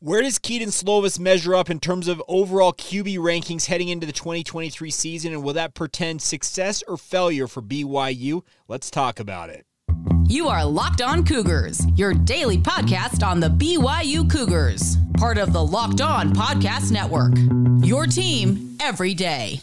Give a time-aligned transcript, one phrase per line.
[0.00, 4.12] Where does Kedon Slovis measure up in terms of overall QB rankings heading into the
[4.12, 8.42] 2023 season, and will that portend success or failure for BYU?
[8.68, 9.64] Let's talk about it.
[10.26, 15.64] You are Locked On Cougars, your daily podcast on the BYU Cougars, part of the
[15.64, 17.34] Locked On Podcast Network.
[17.86, 19.60] Your team every day.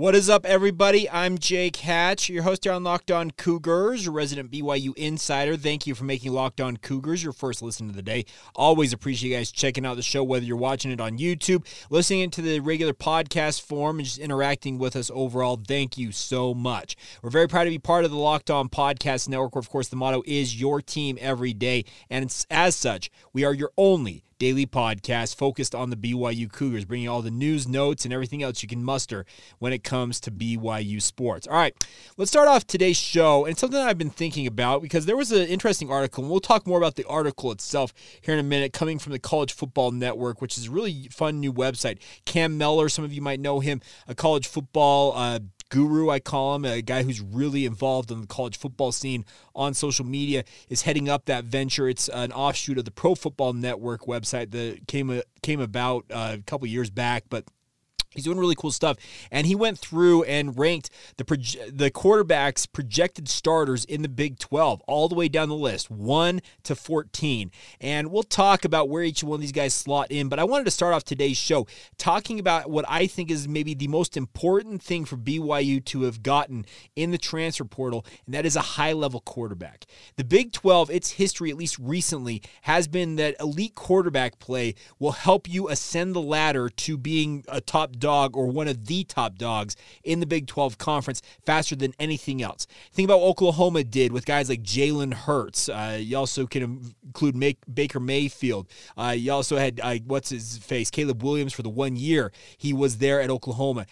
[0.00, 1.10] What is up, everybody?
[1.10, 5.58] I'm Jake Hatch, your host here on Locked On Cougars, your resident BYU insider.
[5.58, 8.24] Thank you for making Locked On Cougars your first listen of the day.
[8.54, 12.30] Always appreciate you guys checking out the show, whether you're watching it on YouTube, listening
[12.30, 15.60] to the regular podcast form, and just interacting with us overall.
[15.68, 16.96] Thank you so much.
[17.22, 19.88] We're very proud to be part of the Locked On Podcast Network, where, of course,
[19.88, 21.84] the motto is your team every day.
[22.08, 27.08] And as such, we are your only daily podcast focused on the BYU Cougars, bringing
[27.08, 29.26] all the news, notes, and everything else you can muster
[29.58, 31.46] when it comes to BYU sports.
[31.46, 31.74] All right,
[32.16, 35.46] let's start off today's show, and something I've been thinking about because there was an
[35.46, 38.98] interesting article, and we'll talk more about the article itself here in a minute, coming
[38.98, 41.98] from the College Football Network, which is a really fun new website.
[42.24, 45.12] Cam Mellor, some of you might know him, a college football.
[45.14, 49.24] Uh, guru, I call him, a guy who's really involved in the college football scene
[49.54, 51.88] on social media, is heading up that venture.
[51.88, 56.42] It's an offshoot of the Pro Football Network website that came came about uh, a
[56.42, 57.44] couple years back, but
[58.12, 58.96] He's doing really cool stuff,
[59.30, 64.40] and he went through and ranked the proje- the quarterbacks projected starters in the Big
[64.40, 67.52] 12 all the way down the list, one to 14.
[67.80, 70.28] And we'll talk about where each one of these guys slot in.
[70.28, 73.74] But I wanted to start off today's show talking about what I think is maybe
[73.74, 78.44] the most important thing for BYU to have gotten in the transfer portal, and that
[78.44, 79.86] is a high level quarterback.
[80.16, 85.12] The Big 12, its history, at least recently, has been that elite quarterback play will
[85.12, 89.36] help you ascend the ladder to being a top dog or one of the top
[89.38, 92.66] dogs in the Big 12 conference faster than anything else.
[92.92, 95.68] Think about Oklahoma did with guys like Jalen Hurts.
[95.68, 98.68] Uh, you also can include Make, Baker Mayfield.
[98.96, 102.72] Uh, you also had, uh, what's his face, Caleb Williams for the one year he
[102.72, 103.86] was there at Oklahoma.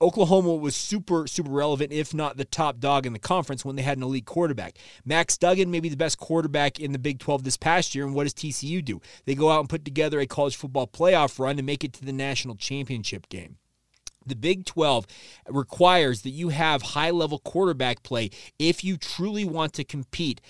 [0.00, 3.82] Oklahoma was super, super relevant, if not the top dog in the conference when they
[3.82, 4.76] had an elite quarterback.
[5.04, 8.04] Max Duggan, maybe the best quarterback in the Big 12 this past year.
[8.04, 9.00] And what does TCU do?
[9.24, 12.04] They go out and put together a college football playoff run to make it to
[12.04, 13.53] the national championship game.
[14.26, 15.06] The Big 12
[15.48, 20.40] requires that you have high level quarterback play if you truly want to compete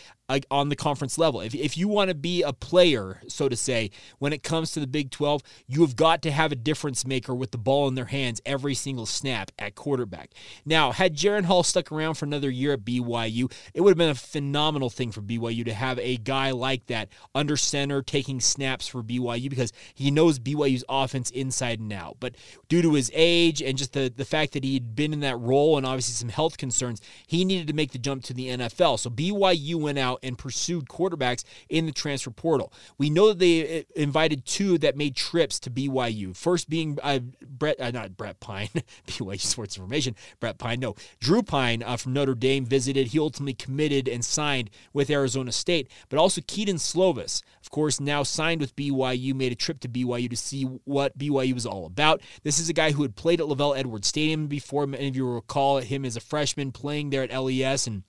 [0.50, 1.40] on the conference level.
[1.40, 4.80] If, if you want to be a player, so to say, when it comes to
[4.80, 7.94] the Big 12, you have got to have a difference maker with the ball in
[7.94, 10.30] their hands every single snap at quarterback.
[10.64, 14.10] Now, had Jaren Hall stuck around for another year at BYU, it would have been
[14.10, 18.88] a phenomenal thing for BYU to have a guy like that under center taking snaps
[18.88, 22.16] for BYU because he knows BYU's offense inside and out.
[22.18, 22.36] But
[22.68, 25.36] due to his age and just the, the fact that he had been in that
[25.36, 28.98] role and obviously some health concerns, he needed to make the jump to the NFL.
[28.98, 32.72] So BYU went out and pursued quarterbacks in the transfer portal.
[32.98, 36.36] We know that they uh, invited two that made trips to BYU.
[36.36, 38.69] First being uh, Brett, uh, not Brett Pyne,
[39.06, 43.08] BYU Sports Information, Brett Pyne, no, Drew Pyne uh, from Notre Dame visited.
[43.08, 48.22] He ultimately committed and signed with Arizona State, but also Kedon Slovis, of course, now
[48.22, 52.20] signed with BYU, made a trip to BYU to see what BYU was all about.
[52.42, 54.86] This is a guy who had played at LaVell Edwards Stadium before.
[54.86, 58.03] Many of you will recall him as a freshman playing there at LES and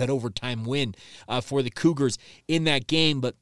[0.00, 0.94] that overtime win
[1.28, 2.18] uh, for the Cougars
[2.48, 3.20] in that game.
[3.20, 3.36] But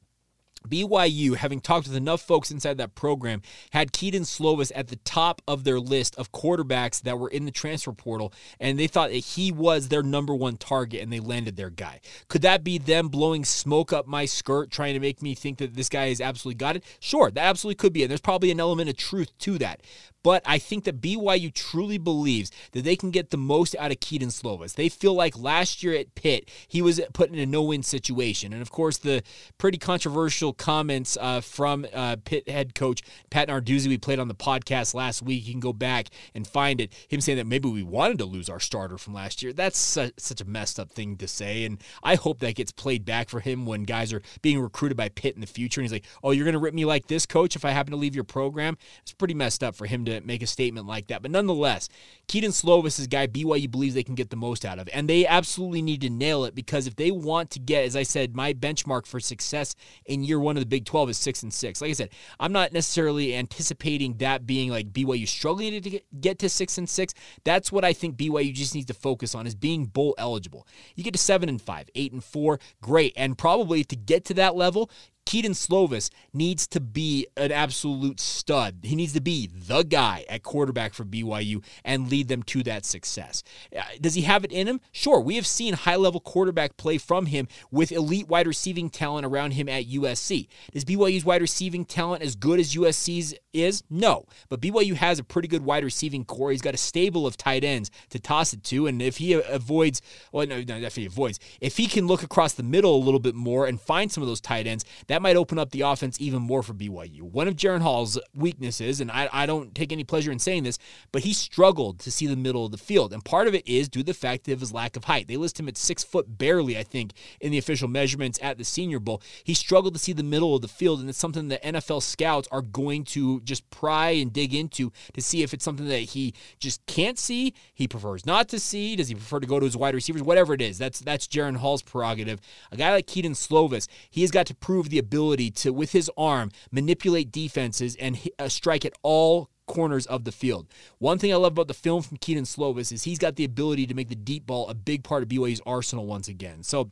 [0.67, 5.41] BYU, having talked with enough folks inside that program, had Kedon Slovis at the top
[5.47, 9.17] of their list of quarterbacks that were in the transfer portal, and they thought that
[9.17, 12.01] he was their number one target, and they landed their guy.
[12.27, 15.75] Could that be them blowing smoke up my skirt, trying to make me think that
[15.75, 16.83] this guy has absolutely got it?
[16.99, 19.81] Sure, that absolutely could be, and there's probably an element of truth to that.
[20.23, 23.99] But I think that BYU truly believes that they can get the most out of
[23.99, 24.75] Kedon Slovis.
[24.75, 28.51] They feel like last year at Pitt, he was put in a no win situation.
[28.51, 29.23] And of course, the
[29.57, 34.35] pretty controversial comments uh, from uh, Pitt head coach Pat Narduzzi, we played on the
[34.35, 35.45] podcast last week.
[35.47, 36.93] You can go back and find it.
[37.07, 39.53] Him saying that maybe we wanted to lose our starter from last year.
[39.53, 41.63] That's su- such a messed up thing to say.
[41.65, 45.09] And I hope that gets played back for him when guys are being recruited by
[45.09, 45.79] Pitt in the future.
[45.81, 47.91] And he's like, oh, you're going to rip me like this, coach, if I happen
[47.91, 48.77] to leave your program?
[49.01, 51.21] It's pretty messed up for him to make a statement like that.
[51.21, 51.89] But nonetheless,
[52.27, 54.89] Kedon Slovis is a guy BYU believes they can get the most out of.
[54.93, 58.03] And they absolutely need to nail it because if they want to get, as I
[58.03, 59.75] said, my benchmark for success
[60.05, 61.81] in year one of the Big 12 is six and six.
[61.81, 62.09] Like I said,
[62.39, 67.13] I'm not necessarily anticipating that being like BYU struggling to get to six and six.
[67.43, 70.67] That's what I think BYU just needs to focus on is being bowl eligible.
[70.95, 73.13] You get to seven and five, eight and four, great.
[73.15, 74.89] And probably to get to that level,
[75.29, 78.79] Kedon Slovis needs to be an absolute stud.
[78.81, 82.83] He needs to be the guy at quarterback for BYU and lead them to that
[82.83, 83.43] success.
[83.77, 84.81] Uh, does he have it in him?
[84.91, 85.21] Sure.
[85.21, 89.51] We have seen high level quarterback play from him with elite wide receiving talent around
[89.51, 90.47] him at USC.
[90.73, 93.83] Is BYU's wide receiving talent as good as USC's is?
[93.87, 94.25] No.
[94.49, 96.53] But BYU has a pretty good wide receiving corps.
[96.53, 98.87] He's got a stable of tight ends to toss it to.
[98.87, 100.01] And if he avoids,
[100.31, 103.67] well, no, he avoids, if he can look across the middle a little bit more
[103.67, 106.63] and find some of those tight ends, that might open up the offense even more
[106.63, 107.21] for BYU.
[107.21, 110.79] One of Jaren Hall's weaknesses, and I, I don't take any pleasure in saying this,
[111.11, 113.13] but he struggled to see the middle of the field.
[113.13, 115.27] And part of it is due to the fact of his lack of height.
[115.27, 118.63] They list him at six foot barely, I think, in the official measurements at the
[118.63, 119.21] Senior Bowl.
[119.43, 122.47] He struggled to see the middle of the field, and it's something that NFL scouts
[122.51, 126.33] are going to just pry and dig into to see if it's something that he
[126.59, 129.77] just can't see, he prefers not to see, does he prefer to go to his
[129.77, 130.77] wide receivers, whatever it is.
[130.77, 132.39] That's that's Jaren Hall's prerogative.
[132.71, 136.11] A guy like Kedon Slovis, he has got to prove the ability to, with his
[136.15, 140.67] arm, manipulate defenses and uh, strike at all corners of the field.
[140.99, 143.87] One thing I love about the film from Kedon Slovis is he's got the ability
[143.87, 146.63] to make the deep ball a big part of BYU's arsenal once again.
[146.63, 146.91] So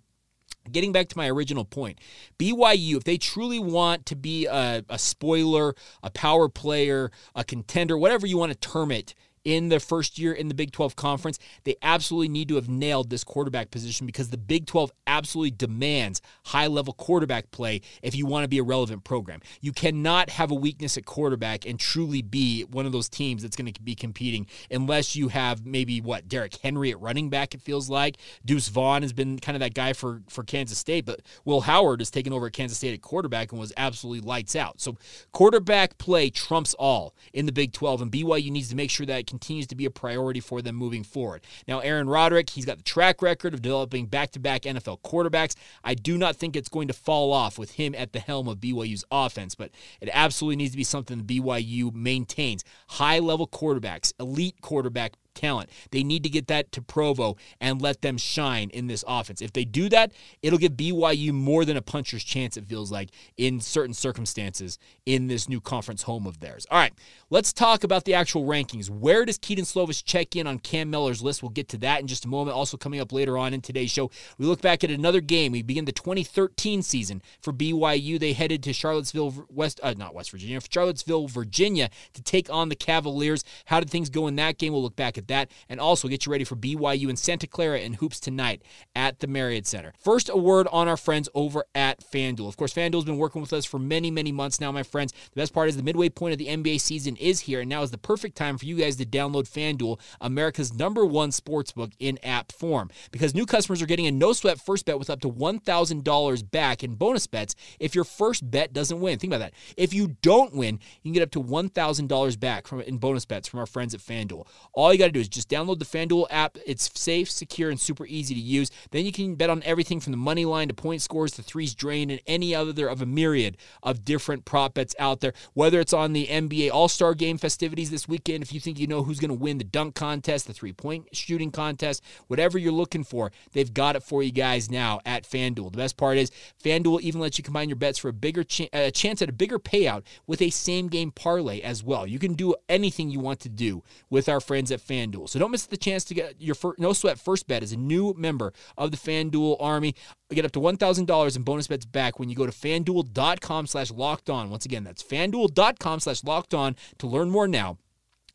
[0.72, 2.00] Getting back to my original point,
[2.38, 7.98] BYU, if they truly want to be a, a, spoiler, a power player, a contender,
[7.98, 9.16] whatever you want to term it
[9.48, 13.10] in their first year in the Big 12 conference, they absolutely need to have nailed
[13.10, 18.26] this quarterback position because the Big 12 absolutely demands high level quarterback play if you
[18.26, 19.40] want to be a relevant program.
[19.62, 23.56] You cannot have a weakness at quarterback and truly be one of those teams that's
[23.56, 27.62] going to be competing unless you have maybe what Derrick Henry at running back, it
[27.62, 28.18] feels like.
[28.44, 32.02] Deuce Vaughn has been kind of that guy for, for Kansas State, but Will Howard
[32.02, 34.82] has taken over at Kansas State at quarterback and was absolutely lights out.
[34.82, 34.98] So
[35.32, 39.26] quarterback play trumps all in the Big 12, and BYU needs to make sure that
[39.40, 41.42] continues to be a priority for them moving forward.
[41.68, 45.56] Now, Aaron Roderick, he's got the track record of developing back to back NFL quarterbacks.
[45.84, 48.58] I do not think it's going to fall off with him at the helm of
[48.58, 49.70] BYU's offense, but
[50.02, 52.64] it absolutely needs to be something BYU maintains.
[52.88, 55.70] High level quarterbacks, elite quarterback talent.
[55.92, 59.42] They need to get that to Provo and let them shine in this offense.
[59.42, 60.12] If they do that,
[60.42, 65.28] it'll give BYU more than a puncher's chance, it feels like, in certain circumstances in
[65.28, 66.66] this new conference home of theirs.
[66.72, 66.94] All right,
[67.30, 68.90] let's talk about the actual rankings.
[68.90, 71.44] Where does Kedon Slovis check in on Cam Mellor's list?
[71.44, 72.58] We'll get to that in just a moment.
[72.58, 75.52] Also, coming up later on in today's show, we look back at another game.
[75.52, 78.20] We begin the 2013 season for BYU.
[78.20, 82.76] They headed to Charlottesville, West, uh, not West Virginia, Charlottesville, Virginia to take on the
[82.76, 83.44] Cavaliers.
[83.66, 84.74] How did things go in that game?
[84.74, 87.80] We'll look back at that and also get you ready for BYU and Santa Clara
[87.80, 88.62] and hoops tonight
[88.96, 89.94] at the Marriott Center.
[90.00, 92.48] First, a word on our friends over at FanDuel.
[92.48, 95.14] Of course, FanDuel's been working with us for many, many months now, my friends.
[95.34, 97.82] The best part is the midway point of the NBA season is here, and now
[97.82, 102.18] is the perfect time for you guys to download FanDuel, America's number one sportsbook in
[102.24, 102.90] app form.
[103.12, 106.84] Because new customers are getting a no sweat first bet with up to $1,000 back
[106.84, 109.20] in bonus bets if your first bet doesn't win.
[109.20, 109.54] Think about that.
[109.76, 113.48] If you don't win, you can get up to $1,000 back from in bonus bets
[113.48, 114.48] from our friends at FanDuel.
[114.74, 116.58] All you got to do is just download the FanDuel app.
[116.66, 118.72] It's safe, secure, and super easy to use.
[118.92, 121.76] Then you can bet on everything from the money line to point scores to threes
[121.76, 125.34] drained and any other of a myriad of different prop bets out there.
[125.54, 128.88] Whether it's on the NBA All Star Game festivities this weekend, if you think you
[128.88, 132.72] know who's going to win the dunk contest, the three point shooting contest, whatever you're
[132.72, 135.72] looking for, they've got it for you guys now at FanDuel.
[135.72, 136.32] The best part is
[136.64, 139.30] FanDuel even lets you combine your bets for a bigger ch- a uh, chance at
[139.30, 142.06] a bigger payout with a same game parlay as well.
[142.06, 145.07] You can do anything you want to do with our friends at FanDuel.
[145.28, 147.78] So don't miss the chance to get your first, no sweat first bet as a
[147.78, 149.96] new member of the FanDuel Army.
[150.30, 154.30] Get up to $1,000 in bonus bets back when you go to fanduel.com slash locked
[154.30, 154.50] on.
[154.50, 157.78] Once again, that's fanduel.com slash locked on to learn more now.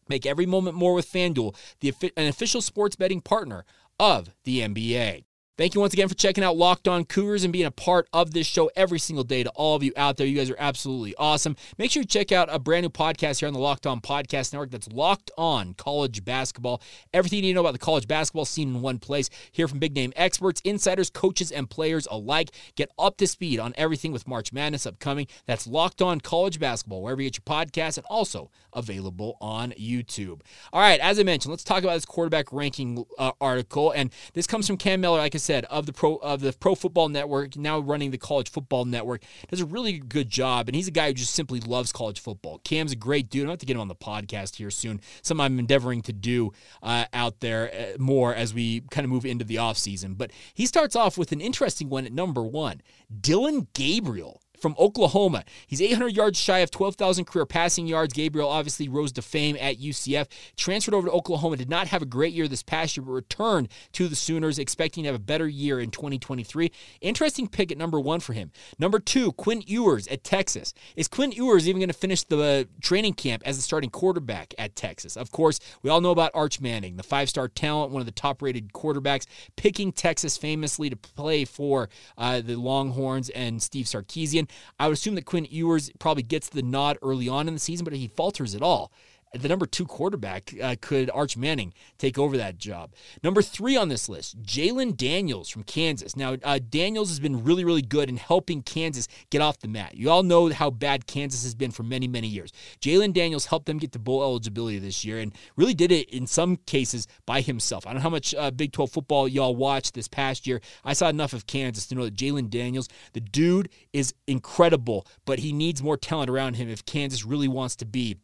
[0.08, 3.64] Make every moment more with FanDuel, the, an official sports betting partner
[3.98, 5.24] of the NBA.
[5.58, 8.30] Thank you once again for checking out Locked On Cougars and being a part of
[8.32, 10.26] this show every single day to all of you out there.
[10.26, 11.56] You guys are absolutely awesome.
[11.76, 14.54] Make sure you check out a brand new podcast here on the Locked On Podcast
[14.54, 16.80] Network that's Locked On College Basketball.
[17.12, 19.28] Everything you need to know about the college basketball scene in one place.
[19.52, 22.48] Hear from big name experts, insiders, coaches, and players alike.
[22.74, 25.26] Get up to speed on everything with March Madness upcoming.
[25.44, 30.40] That's Locked On College Basketball, wherever you get your podcast, and also available on YouTube.
[30.72, 33.90] All right, as I mentioned, let's talk about this quarterback ranking uh, article.
[33.90, 35.18] And this comes from Cam Mellor.
[35.18, 38.50] Like I said, of the pro of the Pro Football Network, now running the College
[38.50, 40.68] Football Network, does a really good job.
[40.68, 42.60] And he's a guy who just simply loves college football.
[42.64, 43.42] Cam's a great dude.
[43.42, 45.00] I'm going to get him on the podcast here soon.
[45.22, 49.26] Something I'm endeavoring to do uh, out there uh, more as we kind of move
[49.26, 50.16] into the offseason.
[50.16, 52.80] But he starts off with an interesting one at number one
[53.20, 55.44] Dillon Gabriel from Oklahoma.
[55.66, 58.14] He's 800 yards shy of 12,000 career passing yards.
[58.14, 60.28] Gabriel obviously rose to fame at UCF.
[60.56, 63.68] Transferred over to Oklahoma, did not have a great year this past year, but returned
[63.92, 66.70] to the Sooners, expecting to have a better year in 2023.
[67.00, 68.52] Interesting pick at number one for him.
[68.78, 70.72] Number two, Quinn Ewers at Texas.
[70.94, 74.54] Is Quinn Ewers even going to finish the uh, training camp as the starting quarterback
[74.58, 75.16] at Texas?
[75.16, 78.12] Of course, we all know about Arch Manning, the five star talent, one of the
[78.12, 79.26] top rated quarterbacks,
[79.56, 84.48] picking Texas famously to play for uh, the Longhorns and Steve Sarkisian.
[84.78, 87.84] I would assume that Quinn Ewers probably gets the nod early on in the season,
[87.84, 88.92] but he falters at all,
[89.34, 92.92] the number two quarterback uh, could Arch Manning take over that job.
[93.22, 96.16] Number three on this list, Jalon Daniels from Kansas.
[96.16, 99.96] Now, uh, Daniels has been really, really good in helping Kansas get off the mat.
[99.96, 102.52] You all know how bad Kansas has been for many, many years.
[102.80, 106.26] Jalon Daniels helped them get to bowl eligibility this year and really did it in
[106.26, 107.86] some cases by himself.
[107.86, 110.60] I don't know how much uh, Big 12 football y'all watched this past year.
[110.84, 115.38] I saw enough of Kansas to know that Jalon Daniels, the dude is incredible, but
[115.38, 118.18] he needs more talent around him if Kansas really wants to be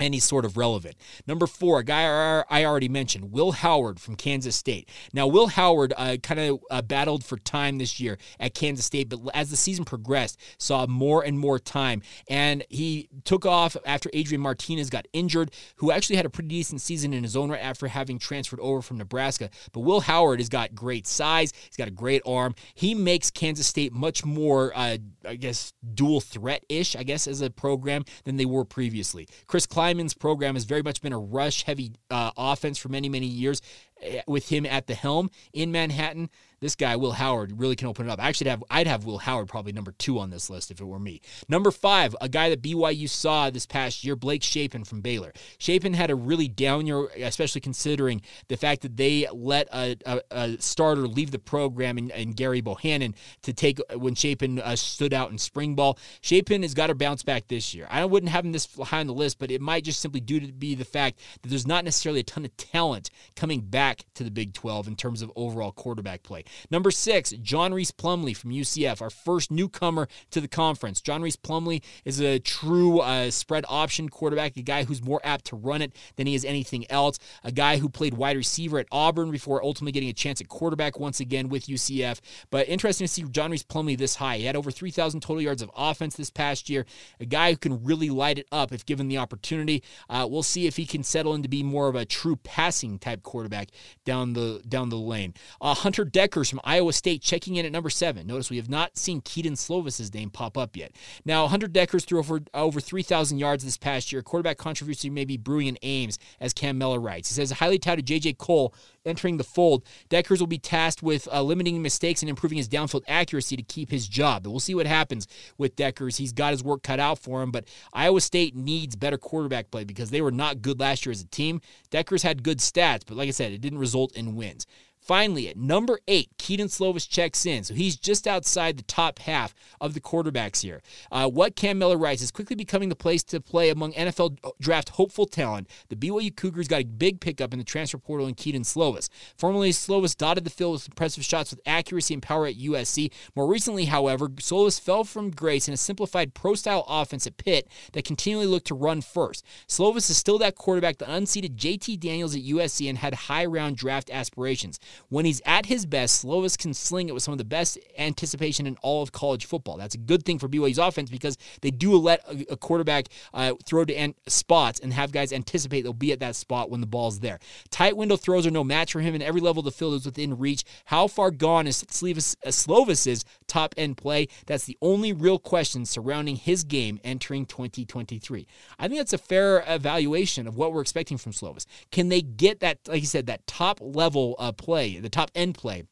[0.00, 0.96] any sort of relevant.
[1.26, 4.88] Number four, a guy I already mentioned, Will Howard from Kansas State.
[5.12, 9.08] Now, Will Howard uh, kind of uh, battled for time this year at Kansas State,
[9.08, 12.02] but as the season progressed, saw more and more time.
[12.28, 16.80] And he took off after Adrian Martinez got injured, who actually had a pretty decent
[16.80, 19.50] season in his own right after having transferred over from Nebraska.
[19.72, 22.54] But Will Howard has got great size, he's got a great arm.
[22.74, 27.40] He makes Kansas State much more, uh, I guess, dual threat ish, I guess, as
[27.40, 29.28] a program than they were previously.
[29.46, 33.26] Chris Klieman's program has very much been a rush heavy uh, offense for many, many
[33.26, 33.60] years
[34.00, 36.30] eh, with him at the helm in Manhattan
[36.64, 38.18] this guy Will Howard really can open it up.
[38.18, 40.84] I actually, have I'd have Will Howard probably number two on this list if it
[40.84, 41.20] were me.
[41.46, 45.34] Number five, a guy that BYU saw this past year, Blake Shapen from Baylor.
[45.58, 50.20] Shapen had a really down year, especially considering the fact that they let a, a,
[50.30, 55.12] a starter leave the program and, and, Gerry Bohanon to take when Shapen uh, stood
[55.12, 55.98] out in spring ball.
[56.22, 57.86] Shapen has got to bounce back this year.
[57.90, 60.40] I wouldn't have him this high on the list, but it might just simply due
[60.40, 64.24] to be the fact that there's not necessarily a ton of talent coming back to
[64.24, 66.44] the Big 12 in terms of overall quarterback play.
[66.70, 71.00] Number six, John Rhys Plumlee from UCF, our first newcomer to the conference.
[71.00, 75.46] John Rhys Plumlee is a true uh, spread option quarterback, a guy who's more apt
[75.46, 78.86] to run it than he is anything else, a guy who played wide receiver at
[78.92, 82.20] Auburn before ultimately getting a chance at quarterback once again with UCF.
[82.50, 84.38] But interesting to see John Rhys Plumlee this high.
[84.38, 86.84] He had over 3,000 total yards of offense this past year,
[87.20, 89.82] a guy who can really light it up if given the opportunity.
[90.08, 93.22] Uh, we'll see if he can settle into be more of a true passing type
[93.22, 93.68] quarterback
[94.04, 95.34] down the down the lane.
[95.60, 98.26] Uh, Hunter From Iowa State checking in at number seven.
[98.26, 100.90] Notice we have not seen Kedon Slovis's name pop up yet.
[101.24, 104.20] Now, Hunter Dekkers threw over over 3,000 yards this past year.
[104.20, 107.28] Quarterback controversy may be brewing in Ames, as Cam Mellor writes.
[107.28, 108.32] He says highly touted J.J.
[108.34, 108.74] Kohl
[109.06, 109.84] entering the fold.
[110.10, 113.90] Dekkers will be tasked with uh, limiting mistakes and improving his downfield accuracy to keep
[113.90, 114.42] his job.
[114.42, 116.16] But we'll see what happens with Dekkers.
[116.16, 119.84] He's got his work cut out for him, but Iowa State needs better quarterback play
[119.84, 121.60] because they were not good last year as a team.
[121.92, 124.66] Dekkers had good stats, but like I said, it didn't result in wins.
[125.04, 127.62] Finally, at number eight, Kedon Slovis checks in.
[127.62, 130.80] So he's just outside the top half of the quarterbacks here.
[131.12, 134.88] Uh, what Cam Mellor writes is quickly becoming the place to play among NFL draft
[134.90, 135.68] hopeful talent.
[135.90, 139.10] The BYU Cougars got a big pickup in the transfer portal in Kedon Slovis.
[139.36, 143.12] Formerly, Slovis dotted the field with impressive shots with accuracy and power at USC.
[143.36, 147.68] More recently, however, Slovis fell from grace in a simplified pro style offense at Pitt
[147.92, 149.44] that continually looked to run first.
[149.68, 153.76] Slovis is still that quarterback that unseated JT Daniels at USC and had high round
[153.76, 154.80] draft aspirations.
[155.08, 158.66] When he's at his best, Slovis can sling it with some of the best anticipation
[158.66, 159.76] in all of college football.
[159.76, 162.20] That's a good thing for BYU's offense because they do let
[162.50, 166.36] a, quarterback uh, throw to an- spots and have guys anticipate they'll be at that
[166.36, 167.38] spot when the ball's there.
[167.70, 170.06] Tight window throws are no match for him, and every level of the field is
[170.06, 170.64] within reach.
[170.86, 174.28] How far gone is uh, Slovis's top end play?
[174.46, 178.46] That's the only real question surrounding his game entering 2023.
[178.78, 181.66] I think that's a fair evaluation of what we're expecting from Slovis.
[181.90, 184.83] Can they get that, like you said, that top level uh, play?
[184.84, 185.84] Play, the top end play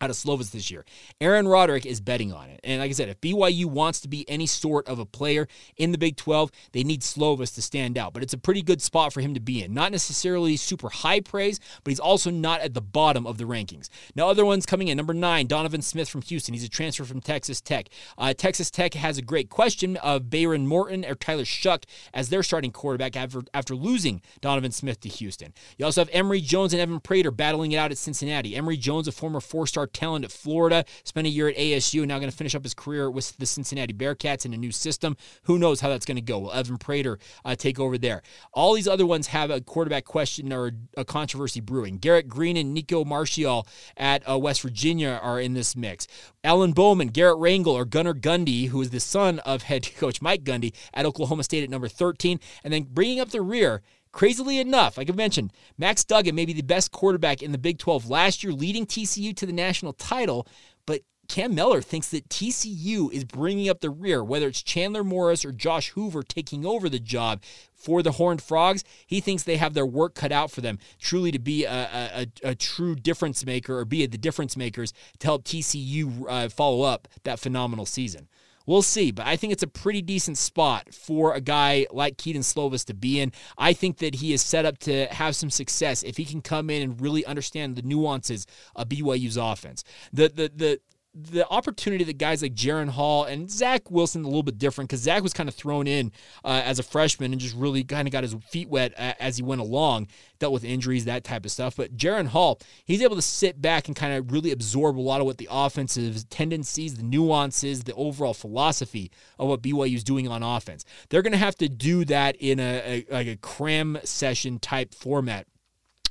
[0.00, 0.84] out of Slovis this year.
[1.20, 2.60] Aaron Roderick is betting on it.
[2.64, 5.92] And like I said, if BYU wants to be any sort of a player in
[5.92, 8.12] the Big 12, they need Slovis to stand out.
[8.12, 9.72] But it's a pretty good spot for him to be in.
[9.72, 13.88] Not necessarily super high praise, but he's also not at the bottom of the rankings.
[14.14, 14.96] Now, other ones coming in.
[14.96, 16.54] Number nine, Donovan Smith from Houston.
[16.54, 17.88] He's a transfer from Texas Tech.
[18.18, 22.42] Uh, Texas Tech has a great question of Behren Morton or Tyler Shough as their
[22.42, 25.54] starting quarterback after, after losing Donovan Smith to Houston.
[25.78, 28.56] You also have Emory Jones and Evan Prater battling it out at Cincinnati.
[28.56, 32.08] Emory Jones, a former four-star star talent at Florida, spent a year at ASU, and
[32.08, 35.16] now going to finish up his career with the Cincinnati Bearcats in a new system.
[35.44, 36.38] Who knows how that's going to go?
[36.38, 38.22] Will Evan Prater uh, take over there?
[38.52, 41.98] All these other ones have a quarterback question or a controversy brewing.
[41.98, 43.66] Garrett Greene and Nico Marchiol
[43.96, 46.06] at uh, West Virginia are in this mix.
[46.44, 50.44] Alan Bowman, Garrett Rangel, or Gunnar Gundy, who is the son of head coach Mike
[50.44, 52.40] Gundy at Oklahoma State at number 13.
[52.64, 53.82] And then bringing up the rear,
[54.16, 57.76] Crazily enough, like I mentioned, Max Duggan may be the best quarterback in the Big
[57.76, 60.48] 12 last year, leading TCU to the national title.
[60.86, 65.44] But Cam Mellor thinks that TCU is bringing up the rear, whether it's Chandler Morris
[65.44, 67.42] or Josh Hoover taking over the job
[67.74, 68.84] for the Horned Frogs.
[69.06, 72.26] He thinks they have their work cut out for them, truly to be a, a,
[72.42, 77.06] a true difference maker or be the difference makers to help TCU uh, follow up
[77.24, 78.28] that phenomenal season.
[78.66, 82.42] We'll see, but I think it's a pretty decent spot for a guy like Kedon
[82.42, 83.32] Slovis to be in.
[83.56, 86.68] I think that he is set up to have some success if he can come
[86.68, 89.84] in and really understand the nuances of BYU's offense.
[90.12, 90.80] The the the
[91.18, 95.00] the opportunity that guys like Jaren Hall and Zach Wilson a little bit different because
[95.00, 96.12] Zach was kind of thrown in
[96.44, 99.42] uh, as a freshman and just really kind of got his feet wet as he
[99.42, 100.08] went along,
[100.38, 101.76] dealt with injuries, that type of stuff.
[101.76, 105.20] But Jaren Hall, he's able to sit back and kind of really absorb a lot
[105.20, 110.28] of what the offensive tendencies, the nuances, the overall philosophy of what BYU is doing
[110.28, 110.84] on offense.
[111.08, 114.94] They're going to have to do that in a, a like a cram session type
[114.94, 115.46] format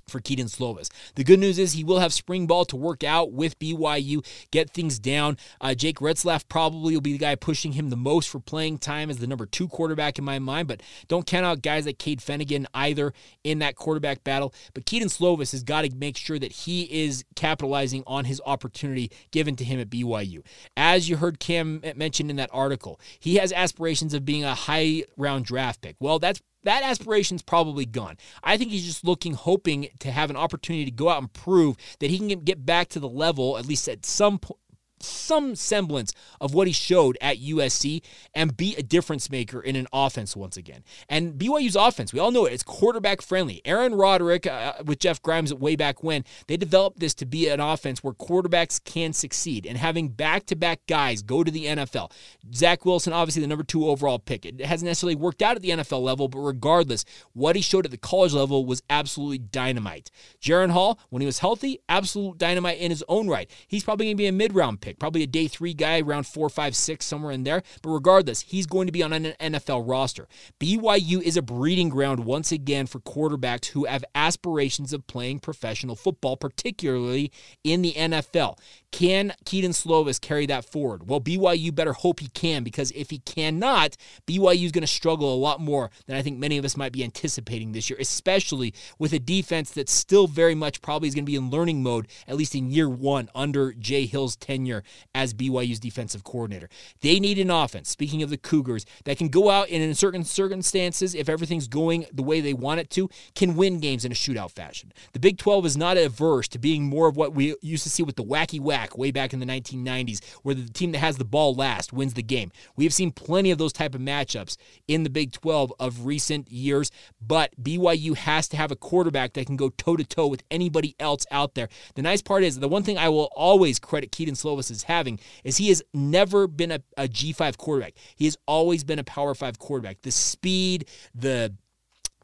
[0.07, 0.89] for Kedon Slovis.
[1.15, 4.69] The good news is he will have spring ball to work out with BYU, get
[4.69, 5.38] things down.
[5.59, 9.09] Uh, Jake Retzlaff probably will be the guy pushing him the most for playing time
[9.09, 12.19] as the number two quarterback in my mind, but don't count out guys like Cade
[12.19, 14.53] Fennegan either in that quarterback battle.
[14.74, 19.12] But Kedon Slovis has got to make sure that he is capitalizing on his opportunity
[19.31, 20.43] given to him at BYU.
[20.77, 25.03] As you heard Cam mention in that article, he has aspirations of being a high
[25.17, 25.95] round draft pick.
[26.00, 28.17] Well, that's that aspiration's probably gone.
[28.43, 31.77] I think he's just looking, hoping to have an opportunity to go out and prove
[32.00, 34.60] that he can get back to the level, at least at some point
[34.99, 38.01] some semblance of what he showed at USC
[38.33, 40.83] and be a difference maker in an offense once again.
[41.09, 43.61] And BYU's offense, we all know it, it's quarterback friendly.
[43.65, 47.59] Aaron Roderick uh, with Jeff Grimes way back when, they developed this to be an
[47.59, 49.65] offense where quarterbacks can succeed.
[49.65, 52.11] And having back to back guys go to the NFL.
[52.53, 54.45] Zach Wilson, obviously the number two overall pick.
[54.45, 57.91] It hasn't necessarily worked out at the NFL level, but regardless, what he showed at
[57.91, 60.11] the college level was absolutely dynamite.
[60.41, 63.49] Jaren Hall, when he was healthy, absolute dynamite in his own right.
[63.67, 66.27] He's probably going to be a mid round pick, probably a day three guy, around
[66.27, 67.63] four, five, six, somewhere in there.
[67.82, 70.27] But regardless, he's going to be on an NFL roster.
[70.60, 75.95] BYU is a breeding ground once again for quarterbacks who have aspirations of playing professional
[75.95, 77.32] football, particularly
[77.63, 78.60] in the NFL.
[78.91, 81.10] Can Kedon Slovis carry that forward?
[81.10, 85.34] Well, BYU better hope he can because if he cannot, BYU is going to struggle
[85.34, 88.74] a lot more than I think many of us might be anticipating this year, especially
[88.98, 92.08] with a defense that's still very much probably is going to be in learning mode,
[92.28, 94.74] at least in year one under Jay Hill's tenure
[95.13, 96.69] as BYU's defensive coordinator.
[97.01, 100.23] They need an offense, speaking of the Cougars, that can go out and in certain
[100.23, 104.15] circumstances, if everything's going the way they want it to, can win games in a
[104.15, 104.91] shootout fashion.
[105.13, 108.03] The Big 12 is not averse to being more of what we used to see
[108.03, 111.25] with the wacky whack way back in the 1990s, where the team that has the
[111.25, 112.51] ball last wins the game.
[112.75, 114.57] We have seen plenty of those type of matchups
[114.88, 116.91] in the Big 12 of recent years,
[117.25, 120.95] but BYU has to have a quarterback that can go toe to toe with anybody
[120.99, 121.69] else out there.
[121.95, 125.19] The nice part is the one thing I will always credit Kedon Slovis is having
[125.43, 127.93] is he has never been a a G5 quarterback.
[128.15, 130.01] He has always been a Power 5 quarterback.
[130.01, 131.54] The speed, the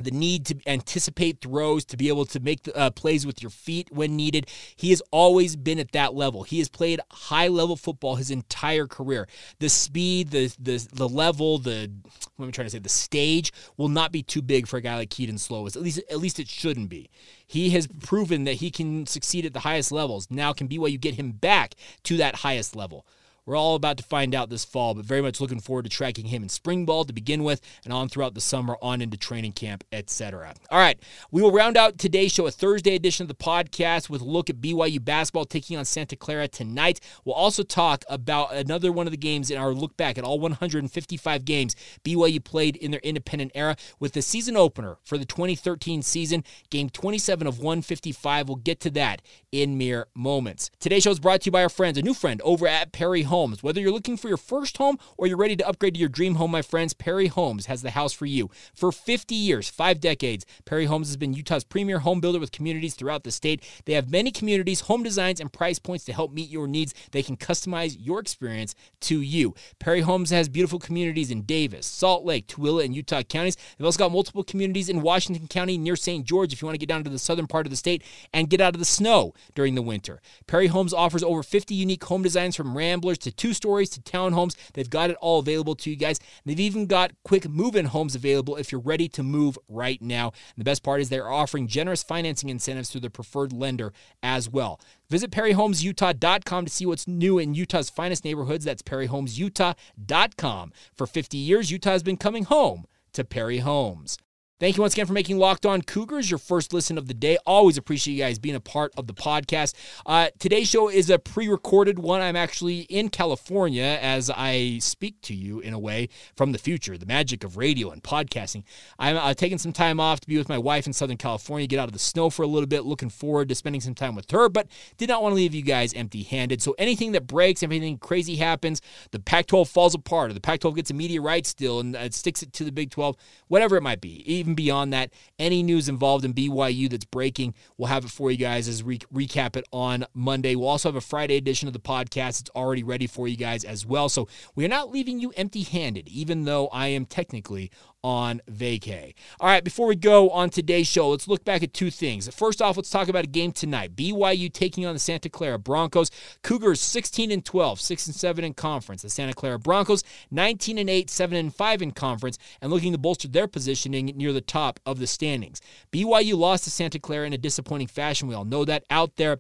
[0.02, 3.50] the need to anticipate throws, to be able to make the, uh, plays with your
[3.50, 4.48] feet when needed.
[4.76, 6.44] He has always been at that level.
[6.44, 9.28] He has played high level football his entire career.
[9.60, 11.92] The speed, the the the level, the
[12.36, 12.80] what am I trying to say?
[12.80, 15.76] The stage will not be too big for a guy like Kedon Slovis.
[15.76, 17.10] At least at least it shouldn't be.
[17.46, 20.28] He has proven that he can succeed at the highest levels.
[20.30, 23.06] Now can BYU get him back to that highest level?
[23.46, 26.28] We're all about to find out this fall, but very much looking forward to tracking
[26.28, 29.54] him in spring ball to begin with and on throughout the summer, on into training
[29.54, 30.54] camp, etc.
[30.70, 31.00] All right,
[31.32, 34.52] we will round out today's show, a Thursday edition of the podcast with a look
[34.52, 37.00] at BYU basketball taking on Santa Clara tonight.
[37.26, 40.40] We'll also talk about another one of the games in our look back at all
[40.40, 46.04] 155 games BYU played in their independent era with the season opener for the 2013
[46.04, 48.48] season, game 27 of 155.
[48.48, 50.70] We'll get to that in mere moments.
[50.80, 53.24] Today's show is brought to you by our friends, a new friend over at Perry
[53.32, 53.64] Homes.
[53.64, 56.36] Whether you're looking for your first home or you're ready to upgrade to your dream
[56.36, 58.50] home, my friends, Perry Homes has the house for you.
[58.76, 62.94] For 50 years, five decades, Perry Homes has been Utah's premier home builder with communities
[62.94, 63.64] throughout the state.
[63.86, 66.94] They have many communities, home designs, and price points to help meet your needs.
[67.12, 69.56] They can customize your experience to you.
[69.80, 73.56] Perry Homes has beautiful communities in Davis, Salt Lake, Tooele, and Utah counties.
[73.78, 76.26] They've also got multiple communities in Washington County near St.
[76.26, 78.50] George if you want to get down to the southern part of the state and
[78.50, 80.20] get out of the snow during the winter.
[80.48, 84.56] Perry Homes offers over 50 unique home designs from ramblers to two stories to townhomes.
[84.74, 86.20] They've got it all available to you guys.
[86.46, 90.28] They've even got quick move in homes available if you're ready to move right now.
[90.28, 94.50] And the best part is they're offering generous financing incentives through their preferred lender as
[94.50, 94.80] well.
[95.10, 98.66] Visit PerryHomesUtah.com to see what's new in Utah's finest neighborhoods.
[98.66, 100.74] That's PerryHomesUtah.com.
[100.96, 104.18] For 50 years, Utah has been coming home to Perry Homes.
[104.62, 107.36] Thank you once again for making Locked On Cougars your first listen of the day.
[107.48, 109.74] Always appreciate you guys being a part of the podcast.
[110.06, 112.22] Uh, today's show is a pre recorded one.
[112.22, 116.96] I'm actually in California as I speak to you in a way from the future,
[116.96, 118.62] the magic of radio and podcasting.
[119.00, 121.80] I'm uh, taking some time off to be with my wife in Southern California, get
[121.80, 122.86] out of the snow for a little bit.
[122.86, 125.64] Looking forward to spending some time with her, but did not want to leave you
[125.64, 126.62] guys empty handed.
[126.62, 130.60] So anything that breaks, anything crazy happens, the Pac 12 falls apart, or the Pac
[130.60, 133.16] 12 gets a media right still and uh, sticks it to the Big 12,
[133.48, 134.22] whatever it might be.
[134.32, 138.38] Even beyond that, any news involved in BYU that's breaking, we'll have it for you
[138.38, 140.56] guys as we recap it on Monday.
[140.56, 142.42] We'll also have a Friday edition of the podcast.
[142.42, 144.10] It's already ready for you guys as well.
[144.10, 147.72] So we are not leaving you empty handed, even though I am technically
[148.04, 149.14] on vacay.
[149.40, 152.28] All right, before we go on today's show, let's look back at two things.
[152.34, 153.96] First off, let's talk about a game tonight.
[153.96, 156.10] BYU taking on the Santa Clara Broncos.
[156.44, 159.02] Cougars 16 and 12, 6 and 7 in conference.
[159.02, 162.98] The Santa Clara Broncos 19 and 8, 7 and 5 in conference and looking to
[162.98, 165.62] bolster their positioning near the top of the standings.
[165.92, 168.28] BYU lost to Santa Clara in a disappointing fashion.
[168.28, 169.40] We all know that out there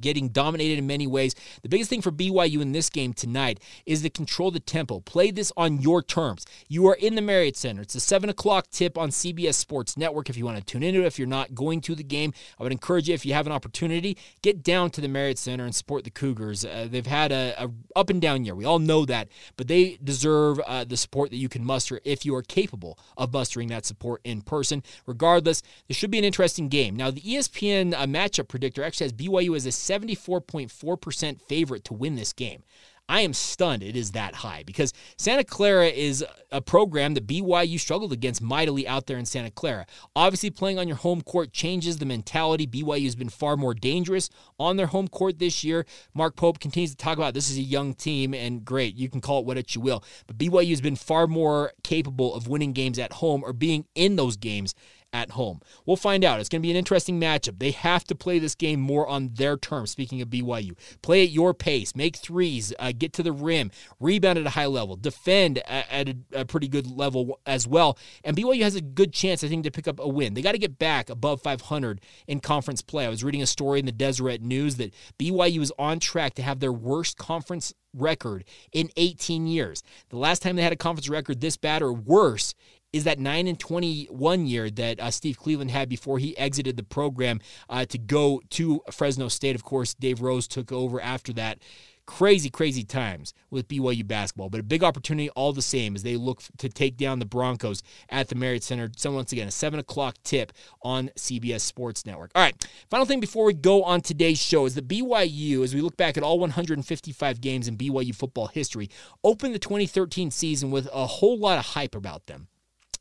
[0.00, 1.34] getting dominated in many ways.
[1.62, 5.00] The biggest thing for BYU in this game tonight is to control the tempo.
[5.00, 6.46] Play this on your terms.
[6.68, 7.82] You are in the Marriott Center.
[7.82, 11.02] It's a 7 o'clock tip on CBS Sports Network if you want to tune into
[11.02, 11.06] it.
[11.06, 13.52] If you're not going to the game, I would encourage you, if you have an
[13.52, 16.64] opportunity, get down to the Marriott Center and support the Cougars.
[16.64, 18.54] Uh, they've had a, a, up and down year.
[18.54, 22.24] We all know that, but they deserve uh, the support that you can muster if
[22.24, 24.82] you are capable of mustering that support in person.
[25.06, 26.96] Regardless, this should be an interesting game.
[26.96, 32.14] Now, the ESPN uh, matchup predictor actually has BYU as a 74.4% favorite to win
[32.14, 32.62] this game.
[33.10, 37.80] I am stunned it is that high because Santa Clara is a program that BYU
[37.80, 39.84] struggled against mightily out there in Santa Clara.
[40.14, 42.68] Obviously, playing on your home court changes the mentality.
[42.68, 45.86] BYU has been far more dangerous on their home court this year.
[46.14, 49.20] Mark Pope continues to talk about this is a young team, and great, you can
[49.20, 50.04] call it what it you will.
[50.28, 54.14] But BYU has been far more capable of winning games at home or being in
[54.14, 54.72] those games
[55.12, 55.60] at home.
[55.86, 56.40] We'll find out.
[56.40, 57.58] It's going to be an interesting matchup.
[57.58, 59.90] They have to play this game more on their terms.
[59.90, 64.38] Speaking of BYU, play at your pace, make threes, uh, get to the rim, rebound
[64.38, 67.98] at a high level, defend at, a, a, pretty good level as well.
[68.24, 70.34] And BYU has a good chance, I think, to pick up a win.
[70.34, 73.06] They got to get back above 500 in conference play.
[73.06, 76.42] I was reading a story in the Deseret News that BYU is on track to
[76.42, 79.82] have their worst conference record in 18 years.
[80.10, 82.54] The last time they had a conference record this bad or worse
[82.92, 86.82] is that 9 and 21 year that uh, Steve Cleveland had before he exited the
[86.82, 89.54] program uh, to go to Fresno State.
[89.54, 91.58] Of course, Dave Rose took over after that.
[92.06, 96.16] Crazy, crazy times with BYU basketball, but a big opportunity all the same as they
[96.16, 98.90] look to take down the Broncos at the Marriott Center.
[98.96, 100.50] So, once again, a 7 o'clock tip
[100.82, 102.32] on CBS Sports Network.
[102.34, 102.56] All right,
[102.90, 106.16] final thing before we go on today's show is the BYU, as we look back
[106.16, 108.90] at all 155 games in BYU football history,
[109.22, 112.48] opened the 2013 season with a whole lot of hype about them.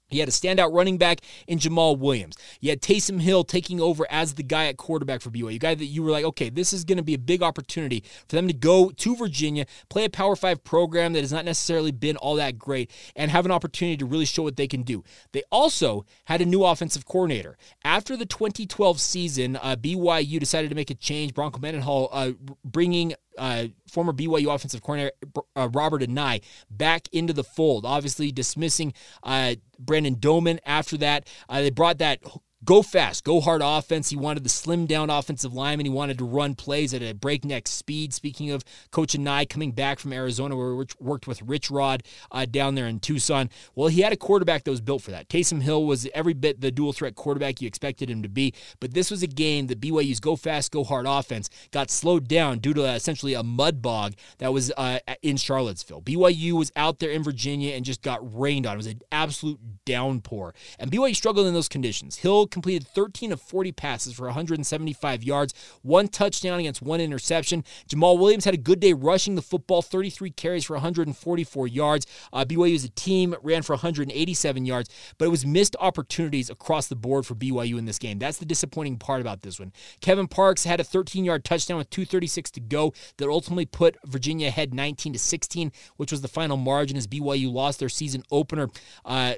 [0.10, 2.36] He had a standout running back in Jamaal Williams.
[2.60, 5.76] You had Taysom Hill taking over as the guy at quarterback for BYU, a guy
[5.76, 8.48] that you were like, okay, this is going to be a big opportunity for them
[8.48, 12.36] to go to Virginia, play a Power Five program that has not necessarily been all
[12.36, 15.04] that great, and have an opportunity to really show what they can do.
[15.32, 17.58] They also had a new offensive coordinator.
[17.84, 21.34] After the 2012 season, uh, BYU decided to make a change.
[21.34, 22.32] Bronco Mendenhall uh,
[22.64, 25.14] bringing uh, former BYU offensive coordinator
[25.56, 27.86] uh, Robert Anae back into the fold.
[27.86, 31.28] Obviously, dismissing uh, Brandon Doman after that.
[31.48, 32.20] Uh, they brought that
[32.64, 34.10] go fast, go hard offense.
[34.10, 35.86] He wanted the slim down offensive lineman.
[35.86, 38.14] He wanted to run plays at a breakneck speed.
[38.14, 42.46] Speaking of Coach Anae coming back from Arizona, where we worked with Rich Rod uh,
[42.46, 43.50] down there in Tucson.
[43.76, 45.30] Well, he had a quarterback that was built for that.
[45.30, 48.54] Taysom Hill was every bit the dual threat quarterback you expected him to be.
[48.80, 52.60] But this was a game that BYU's go fast, go hard offense got slowed down
[52.60, 56.02] due to uh, essentially a mud bog that was uh, in Charlottesville.
[56.02, 58.74] BYU was out there in Virginia and just got rained on.
[58.74, 60.54] It was an absolute downpour.
[60.78, 62.18] And BYU struggled in those conditions.
[62.18, 67.64] Hill completed 13 of 40 passes for 175 yards, one touchdown against one interception.
[67.88, 72.06] Jamaal Williams had a good day rushing the football, 33 carries for 144 yards.
[72.32, 76.88] Uh, BYU as a team ran for 187 yards, but it was missed opportunities across
[76.88, 78.20] the board for BYU in this game.
[78.20, 79.72] That's the disappointing part about this one.
[80.02, 84.48] Kevin Parks had a 13 yard touchdown with 2.36 to go that ultimately put Virginia
[84.48, 88.70] ahead 19 to 16, which was the final margin as BYU lost their season opener
[89.06, 89.34] uh,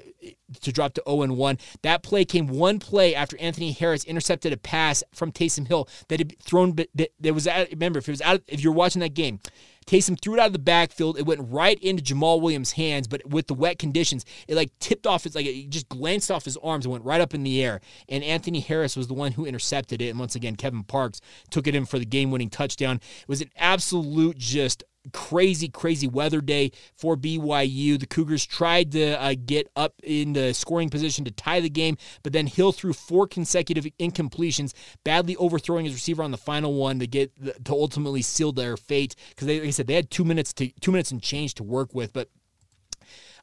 [0.60, 1.58] to drop to 0 1.
[1.82, 6.20] That play came one play after Anthony Harris intercepted a pass from Taysom Hill that
[6.20, 7.68] had thrown, that, was out.
[7.70, 9.40] Remember, if it was out, if you're watching that game,
[9.86, 11.18] Taysom threw it out of the backfield.
[11.18, 15.06] It went right into Jamaal Williams' hands, but with the wet conditions, it like tipped
[15.06, 15.26] off.
[15.26, 17.80] It's like it just glanced off his arms and went right up in the air.
[18.08, 20.10] And Anthony Harris was the one who intercepted it.
[20.10, 22.96] And once again, Kevin Parks took it in for the game-winning touchdown.
[22.96, 27.98] It was an absolute just crazy, crazy weather day for BYU.
[27.98, 31.96] The Cougars tried to uh, get up in the scoring position to tie the game,
[32.22, 34.72] but then Hill threw four consecutive incompletions,
[35.04, 37.32] badly overthrowing his receiver on the final one to get
[37.64, 39.14] to ultimately seal their fate.
[39.30, 41.94] Because like I said, they had two minutes to two minutes and change to work
[41.94, 42.28] with, but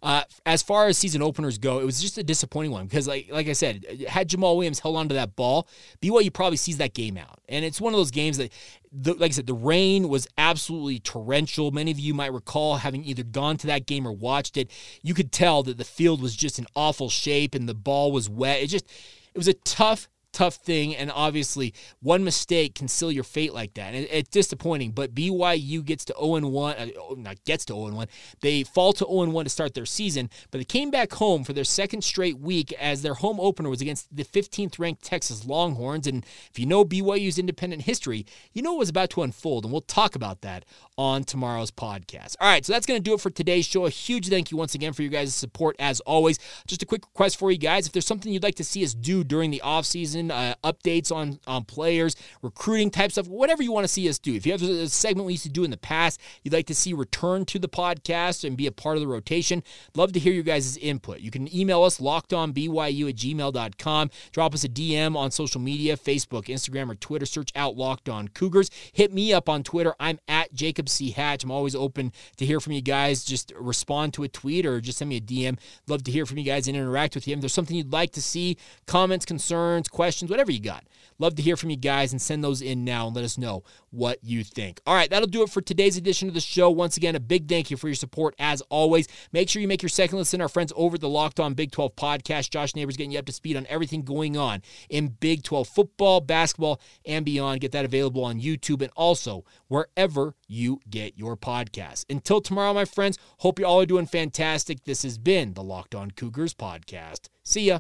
[0.02, 3.28] uh, as far as season openers go, it was just a disappointing one because, like,
[3.32, 5.68] like I said, had Jamaal Williams held onto that ball,
[6.02, 7.40] BYU probably sees that game out.
[7.50, 8.54] And it's one of those games that,
[8.92, 11.72] the, like I said, the rain was absolutely torrential.
[11.72, 14.72] Many of you might recall having either gone to that game or watched it.
[15.02, 18.30] You could tell that the field was just in awful shape and the ball was
[18.30, 18.62] wet.
[18.62, 18.86] It just,
[19.34, 20.96] it was a tough tough thing.
[20.96, 23.94] And obviously, one mistake can seal your fate like that.
[23.94, 24.92] And it's disappointing.
[24.92, 26.88] But BYU gets to 0 1, uh,
[27.18, 28.08] not gets to 0 1.
[28.42, 31.54] They fall to 0 1 to start their season, but they came back home for
[31.54, 36.08] their second straight week as their home opener was against the 15th ranked Texas Longhorns.
[36.08, 39.66] And if you know BYU's independent history, you know what was about to unfold.
[39.66, 40.66] And we'll talk about that
[40.98, 42.36] on tomorrow's podcast.
[42.40, 43.86] All right, so that's going to do it for today's show.
[43.86, 46.40] A huge thank you once again for your guys' support as always.
[46.68, 48.94] Just a quick request for you guys if there's something you'd like to see us
[48.94, 53.72] do during the offseason, season, uh, updates on, on players, recruiting type stuff, whatever you
[53.72, 54.34] want to see us do.
[54.34, 56.76] If you have a segment we used to do in the past, you'd like to
[56.76, 59.64] see return to the podcast and be a part of the rotation,
[59.96, 61.20] love to hear your guys' input.
[61.20, 64.12] You can email us lockedonbyu at gmail.com.
[64.32, 67.26] Drop us a DM on social media, Facebook, Instagram, or Twitter.
[67.26, 68.70] Search out Locked On Cougars.
[68.94, 69.96] Hit me up on Twitter.
[70.00, 71.12] I'm at Jacob C.
[71.12, 71.44] Hatch.
[71.44, 73.24] I'm always open to hear from you guys.
[73.24, 75.58] Just respond to a tweet or just send me a DM.
[75.88, 77.34] Love to hear from you guys and interact with you.
[77.34, 80.86] If there's something you'd like to see, comments, concerns, questions, questions, whatever you got.
[81.20, 83.64] Love to hear from you guys and send those in now and let us know
[83.92, 84.82] what you think.
[84.88, 86.72] All right, that'll do it for today's edition of the show.
[86.72, 89.08] Once again, a big thank you for your support as always.
[89.32, 90.42] Make sure you make your second listen.
[90.42, 92.50] Our friends over at the Locked On Big 12 podcast.
[92.50, 96.22] Josh Neighbors getting you up to speed on everything going on in Big 12 football,
[96.22, 97.62] basketball, and beyond.
[97.62, 102.04] Get that available on YouTube and also wherever you get your podcasts.
[102.10, 104.86] Until tomorrow, my friends, hope you all are doing fantastic.
[104.86, 107.30] This has been the Locked On Cougars podcast.
[107.44, 107.80] See ya.